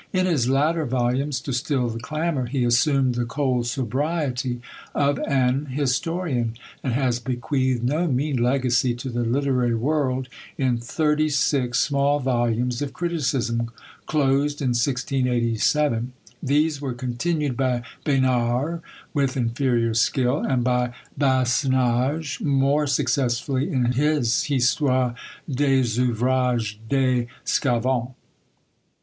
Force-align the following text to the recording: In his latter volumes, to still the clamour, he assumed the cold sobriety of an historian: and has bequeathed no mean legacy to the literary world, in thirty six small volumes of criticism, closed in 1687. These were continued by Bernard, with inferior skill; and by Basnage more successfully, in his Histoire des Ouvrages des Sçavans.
In 0.11 0.25
his 0.25 0.49
latter 0.49 0.83
volumes, 0.87 1.39
to 1.41 1.53
still 1.53 1.87
the 1.87 1.99
clamour, 1.99 2.47
he 2.47 2.63
assumed 2.63 3.13
the 3.13 3.23
cold 3.23 3.67
sobriety 3.67 4.59
of 4.95 5.19
an 5.27 5.67
historian: 5.67 6.57
and 6.83 6.93
has 6.93 7.19
bequeathed 7.19 7.83
no 7.83 8.07
mean 8.07 8.37
legacy 8.37 8.95
to 8.95 9.09
the 9.11 9.23
literary 9.23 9.75
world, 9.75 10.27
in 10.57 10.79
thirty 10.79 11.29
six 11.29 11.81
small 11.81 12.19
volumes 12.19 12.81
of 12.81 12.93
criticism, 12.93 13.69
closed 14.07 14.59
in 14.59 14.69
1687. 14.69 16.13
These 16.41 16.81
were 16.81 16.93
continued 16.95 17.55
by 17.55 17.83
Bernard, 18.03 18.81
with 19.13 19.37
inferior 19.37 19.93
skill; 19.93 20.39
and 20.39 20.63
by 20.63 20.93
Basnage 21.15 22.41
more 22.41 22.87
successfully, 22.87 23.71
in 23.71 23.91
his 23.91 24.45
Histoire 24.45 25.13
des 25.47 25.83
Ouvrages 25.99 26.77
des 26.89 27.27
Sçavans. 27.45 28.15